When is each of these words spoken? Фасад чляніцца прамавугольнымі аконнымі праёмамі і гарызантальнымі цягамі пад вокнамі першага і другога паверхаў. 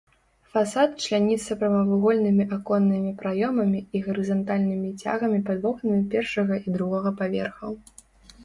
Фасад 0.53 0.91
чляніцца 1.05 1.57
прамавугольнымі 1.63 2.47
аконнымі 2.57 3.11
праёмамі 3.21 3.79
і 3.99 4.03
гарызантальнымі 4.07 4.89
цягамі 5.05 5.39
пад 5.51 5.57
вокнамі 5.67 6.03
першага 6.15 6.53
і 6.65 6.75
другога 6.79 7.09
паверхаў. 7.21 7.71